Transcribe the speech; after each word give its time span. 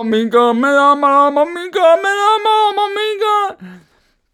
Amiga, 0.00 0.54
me 0.54 0.68
da 0.72 0.94
mala, 0.96 1.28
amiga, 1.42 1.86
me 2.02 2.10
da 2.20 2.30
mala, 2.44 2.84
amiga. 2.88 3.36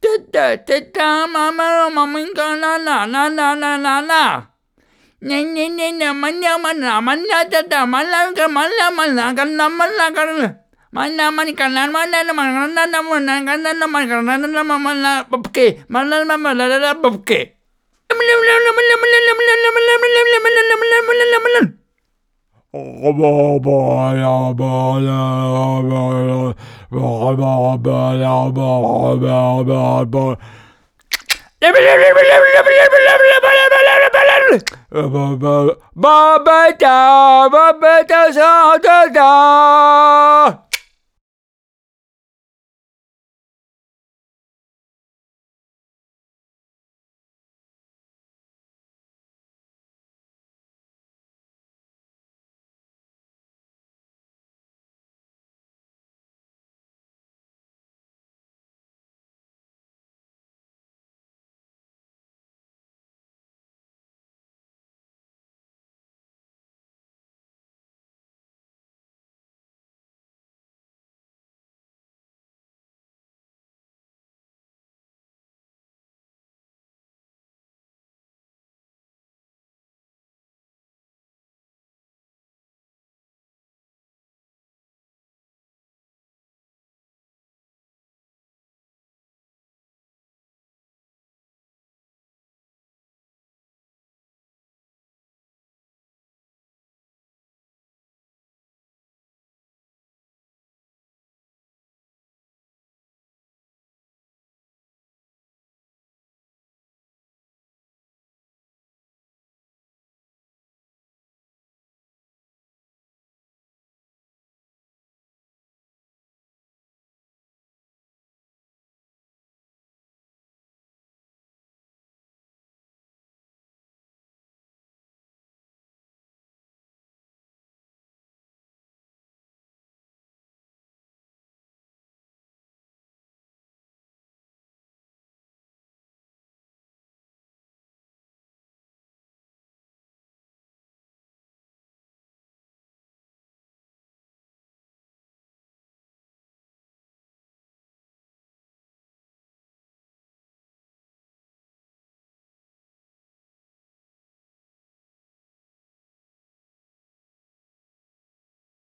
Teta, 0.00 0.62
teta, 0.64 1.26
mama, 1.26 1.90
amiga, 1.90 2.54
la 2.54 2.76
la 2.78 3.04
la 3.04 3.26
la 3.26 3.52
la 3.54 3.76
la 3.76 3.94
la. 4.00 4.46
Ne 5.22 5.42
ne 5.42 5.66
ne 5.68 5.90
ne 5.90 6.12
mana 6.12 6.56
mana 6.62 7.00
mana 7.02 7.38
teta 7.50 7.84
mana 7.84 8.30
ka 8.36 8.46
mana 8.46 8.90
mana 8.94 9.34
ka 9.34 9.44
na 9.44 9.66
mana 9.68 10.06
ka 10.14 10.22
mana 10.92 11.30
mana 11.34 11.52
ka 11.58 11.66
na 11.68 11.86
mana 11.90 12.22
na 12.22 12.32
mana 12.32 12.66
na 12.70 12.86
na 12.86 13.02
mana 13.02 13.34
ka 13.42 13.56
na 13.56 13.72
na 13.74 13.86
mana 13.88 14.06
ka 14.06 14.22
na 14.22 14.36
na 14.46 14.62
mana 14.62 15.24
babke 15.30 15.82
mana 15.88 16.22
mana 16.24 16.54
la 16.54 16.78
la 16.78 16.94
babke. 16.94 17.40
Babata, 35.96 37.48
babata. 37.50 38.20